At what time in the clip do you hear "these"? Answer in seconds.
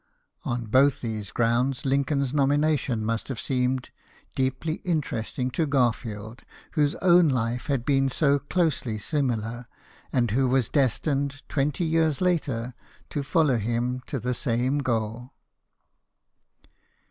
1.01-1.29